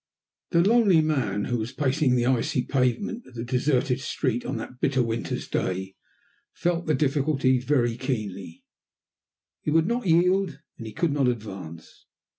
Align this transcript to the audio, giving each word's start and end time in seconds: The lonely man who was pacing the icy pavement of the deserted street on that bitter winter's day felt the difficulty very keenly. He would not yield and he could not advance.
The 0.49 0.63
lonely 0.63 1.01
man 1.01 1.43
who 1.45 1.59
was 1.59 1.73
pacing 1.73 2.15
the 2.15 2.25
icy 2.25 2.63
pavement 2.63 3.27
of 3.27 3.35
the 3.35 3.43
deserted 3.45 3.99
street 3.99 4.43
on 4.43 4.57
that 4.57 4.79
bitter 4.81 5.03
winter's 5.03 5.47
day 5.47 5.95
felt 6.53 6.87
the 6.87 6.95
difficulty 6.95 7.59
very 7.59 7.95
keenly. 7.97 8.63
He 9.61 9.69
would 9.69 9.85
not 9.85 10.07
yield 10.07 10.59
and 10.79 10.87
he 10.87 10.93
could 10.93 11.11
not 11.11 11.27
advance. 11.27 12.07